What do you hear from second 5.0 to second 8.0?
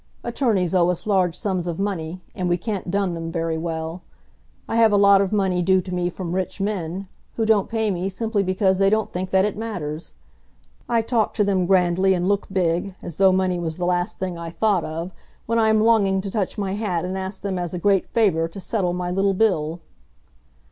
of money due to me from rich men, who don't pay